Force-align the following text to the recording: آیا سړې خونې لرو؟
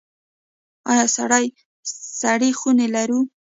آیا 0.91 1.05
سړې 2.21 2.49
خونې 2.59 2.87
لرو؟ 2.95 3.19